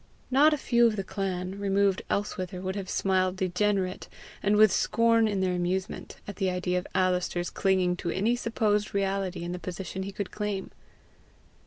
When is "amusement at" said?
5.53-6.37